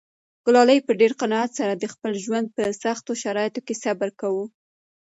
ګلالۍ 0.45 0.79
په 0.85 0.91
ډېر 0.99 1.11
قناعت 1.21 1.51
سره 1.59 1.73
د 1.75 1.85
خپل 1.93 2.11
ژوند 2.25 2.47
په 2.55 2.63
سختو 2.83 3.11
شرایطو 3.23 3.61
کې 3.67 3.75
صبر 3.83 4.09
کاوه. 4.19 4.45